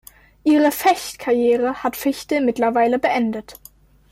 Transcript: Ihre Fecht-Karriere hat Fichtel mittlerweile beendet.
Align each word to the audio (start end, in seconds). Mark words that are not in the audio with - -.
Ihre 0.43 0.71
Fecht-Karriere 0.71 1.83
hat 1.83 1.95
Fichtel 1.95 2.41
mittlerweile 2.41 2.97
beendet. 2.97 3.59